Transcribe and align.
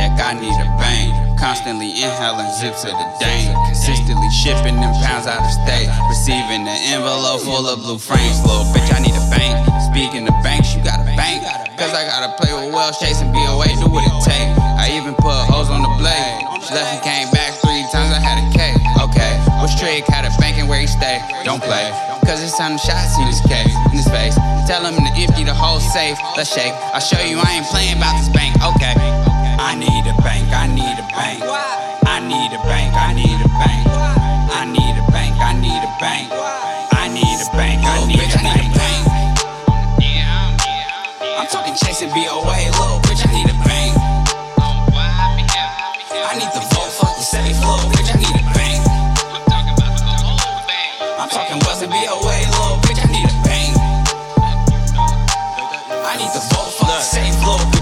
I 0.00 0.34
need 0.34 0.56
a 0.58 0.68
bank. 0.74 1.38
Constantly 1.38 2.02
inhaling 2.02 2.50
zips 2.58 2.82
of 2.82 2.90
the 2.90 3.06
dank. 3.20 3.54
Consistently 3.70 4.30
shipping 4.30 4.74
them 4.80 4.90
pounds 4.98 5.26
out 5.26 5.38
of 5.38 5.50
state. 5.50 5.86
Receiving 6.10 6.66
an 6.66 6.80
envelope 6.90 7.42
full 7.42 7.68
of 7.68 7.78
blue 7.78 7.98
frames. 7.98 8.42
Little 8.42 8.66
bitch, 8.74 8.90
I 8.90 8.98
need 8.98 9.14
a 9.14 9.26
bank. 9.30 9.54
Speaking 9.92 10.26
of 10.26 10.34
banks, 10.42 10.74
you 10.74 10.82
got 10.82 10.98
a 10.98 11.06
bank. 11.14 11.46
Cause 11.78 11.94
I 11.94 12.06
gotta 12.06 12.34
play 12.38 12.50
with 12.54 12.74
Wells, 12.74 12.98
chasing 12.98 13.30
BOA, 13.30 13.66
do 13.78 13.90
what 13.90 14.06
it 14.06 14.14
take. 14.26 14.50
I 14.78 14.94
even 14.94 15.14
put 15.14 15.34
hoes 15.46 15.70
on 15.70 15.82
the 15.82 15.92
blade. 15.98 16.42
She 16.62 16.74
left 16.74 16.90
and 16.94 17.02
came 17.02 17.30
back 17.30 17.54
three 17.62 17.82
times, 17.90 18.14
I 18.14 18.22
had 18.22 18.38
a 18.38 18.46
K. 18.54 18.74
Okay, 19.02 19.32
what's 19.58 19.78
trick? 19.78 20.06
Had 20.06 20.24
a 20.26 20.34
banking 20.38 20.66
where 20.66 20.80
he 20.80 20.86
stay. 20.86 21.22
Don't 21.44 21.62
play. 21.62 21.90
Cause 22.26 22.42
it's 22.42 22.56
time 22.56 22.78
to 22.78 22.82
shot, 22.82 23.06
see 23.10 23.26
this 23.26 23.42
case 23.46 23.74
in 23.90 23.98
his 23.98 24.08
face. 24.08 24.34
Tell 24.66 24.82
him 24.82 24.94
to 24.98 25.12
empty 25.18 25.44
the 25.44 25.54
whole 25.54 25.78
safe. 25.78 26.18
Let's 26.38 26.54
shake. 26.54 26.72
I'll 26.94 27.02
show 27.02 27.20
you 27.20 27.38
I 27.38 27.58
ain't 27.58 27.66
playing 27.66 27.98
about 27.98 28.18
this 28.18 28.30
bank. 28.30 28.54
Okay. 28.62 29.33
I 29.64 29.74
need 29.76 30.04
a 30.04 30.12
bank, 30.20 30.52
I 30.52 30.68
need 30.68 30.84
a 30.84 31.06
bank. 31.16 31.40
I 32.04 32.20
need 32.20 32.52
a 32.52 32.60
bank, 32.68 32.92
I 32.92 33.16
need 33.16 33.40
a 33.40 33.48
bank. 33.48 33.88
I 34.52 34.68
need 34.68 34.92
a 34.92 35.02
bank, 35.08 35.40
I 35.40 35.56
need 35.56 35.80
a 35.80 35.88
bank. 35.96 36.28
I 36.92 37.08
need 37.08 37.40
a 37.40 37.48
bank, 37.56 37.80
bitch. 37.80 37.88
I 37.88 38.04
need 38.04 38.20
a 38.20 38.76
bank. 38.76 39.08
I'm 41.40 41.48
talking 41.48 41.74
chasing 41.80 42.10
BOA, 42.12 42.44
little 42.76 43.00
bitch, 43.08 43.24
I 43.24 43.32
need 43.32 43.48
a 43.48 43.56
bank. 43.64 43.96
I 46.12 46.36
need 46.36 46.52
the 46.52 46.60
vote, 46.68 46.92
fuck 46.92 47.16
the 47.16 47.24
safe, 47.24 47.56
little 47.64 47.88
bitch, 47.88 48.12
I 48.12 48.20
need 48.20 48.36
a 48.36 48.44
bank. 48.52 48.84
I'm 51.18 51.28
talking 51.32 51.56
wasn't 51.64 51.90
BOA, 51.90 52.36
little 52.52 52.84
bitch, 52.84 53.00
I 53.00 53.08
need 53.08 53.32
a 53.32 53.36
bank. 53.48 53.72
I 56.04 56.20
need 56.20 56.32
the 56.36 56.44
vote, 56.52 56.68
fuck 56.76 56.92
the 56.92 57.00
safe, 57.00 57.73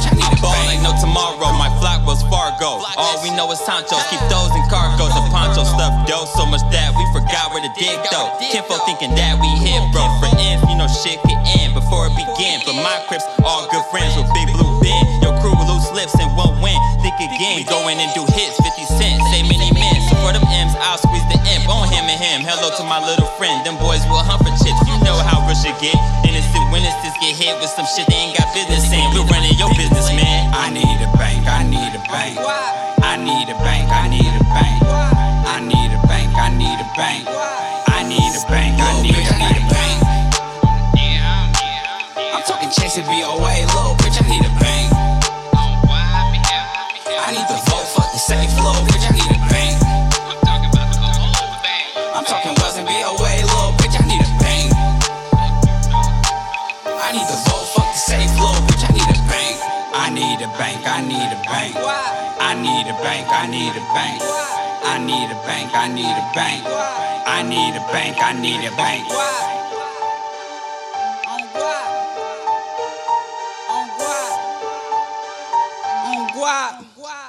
Ball 0.43 0.59
ain't 0.67 0.83
no 0.83 0.91
tomorrow, 0.99 1.55
my 1.55 1.71
flock 1.79 2.03
was 2.03 2.19
Fargo. 2.27 2.83
All 2.99 3.23
we 3.23 3.31
know 3.31 3.47
is 3.55 3.63
Sanchos, 3.63 4.03
keep 4.11 4.19
those 4.27 4.51
in 4.59 4.65
cargos. 4.67 5.15
The 5.15 5.23
poncho 5.31 5.63
stuff 5.63 5.95
dough, 6.11 6.27
so 6.35 6.43
much 6.45 6.67
that 6.75 6.91
we 6.99 7.07
forgot 7.15 7.55
where 7.55 7.63
to 7.63 7.71
dig 7.79 7.95
though. 8.11 8.27
Kinfo 8.51 8.75
thinking 8.83 9.15
that 9.15 9.39
we 9.39 9.47
hit, 9.63 9.79
bro. 9.95 10.03
For 10.19 10.35
ends, 10.35 10.67
you 10.67 10.75
know 10.75 10.91
shit 10.91 11.23
could 11.23 11.39
end 11.63 11.79
before 11.79 12.11
it 12.11 12.15
begin. 12.19 12.59
But 12.67 12.75
my 12.83 12.99
crips, 13.07 13.23
all 13.47 13.71
good 13.71 13.87
friends 13.95 14.19
with 14.19 14.27
big 14.35 14.51
blue 14.51 14.83
bin. 14.83 14.99
Your 15.23 15.31
crew 15.39 15.55
loose 15.55 15.87
lips 15.95 16.19
and 16.19 16.27
won't 16.35 16.59
win. 16.59 16.75
Think 17.07 17.15
again, 17.23 17.63
go 17.71 17.87
in 17.87 18.03
and 18.03 18.11
do 18.11 18.27
hits, 18.35 18.59
50 18.59 18.99
cents, 18.99 19.23
say 19.31 19.47
many 19.47 19.71
men. 19.71 19.95
So 20.11 20.19
for 20.27 20.35
them 20.35 20.43
M's, 20.43 20.75
I'll 20.83 20.99
squeeze 20.99 21.27
the 21.31 21.39
imp 21.55 21.71
on 21.71 21.87
him 21.87 22.03
and 22.11 22.19
him. 22.19 22.43
Hello 22.43 22.75
to 22.75 22.83
my 22.83 22.99
little 22.99 23.31
friend, 23.39 23.63
them 23.63 23.79
boys 23.79 24.03
I'm 42.73 42.77
talking 42.77 42.89
chasing 42.89 43.05
BOA, 43.05 43.69
little 43.69 43.93
bitch, 44.01 44.17
I 44.17 44.25
need 44.33 44.41
a 44.41 44.53
bank. 44.57 44.89
I 47.05 47.29
need 47.37 47.45
the 47.45 47.61
vote, 47.69 47.85
fuck 47.93 48.09
the 48.09 48.17
safe, 48.17 48.49
little 48.57 48.81
bitch, 48.89 49.05
I 49.05 49.13
need 49.13 49.29
a 49.29 49.41
bank. 49.53 49.77
I'm 52.17 52.25
talking 52.25 52.57
wasn't 52.65 52.89
BOA, 52.89 53.45
little 53.45 53.77
bitch, 53.77 53.93
I 53.93 54.09
need 54.09 54.25
a 54.25 54.33
bank. 54.41 54.73
I 56.97 57.13
need 57.13 57.29
the 57.29 57.37
vote, 57.45 57.69
fuck 57.77 57.93
the 57.93 58.01
safe, 58.01 58.33
little 58.41 58.65
bitch, 58.65 58.89
I 58.89 58.97
need 58.97 59.05
a 59.05 59.21
bank. 59.29 59.61
I 59.93 60.09
need 60.09 60.41
a 60.41 60.49
bank, 60.57 60.81
I 60.89 61.05
need 61.05 61.29
a 61.29 61.41
bank. 61.45 61.77
I 61.77 62.57
need 62.57 62.89
a 62.89 62.97
bank, 63.05 63.29
I 63.29 63.53
need 63.53 63.77
a 63.77 63.85
bank. 63.93 64.17
I 64.81 64.97
need 64.97 65.29
a 65.29 65.37
bank, 65.45 65.69
I 65.77 65.93
need 65.93 66.09
a 66.09 66.25
bank. 66.33 66.65
I 66.65 67.45
need 67.45 67.77
a 67.77 67.85
bank, 67.93 68.17
I 68.17 68.33
need 68.33 68.65
a 68.65 68.73
bank. 68.81 69.52
gua 76.97 77.21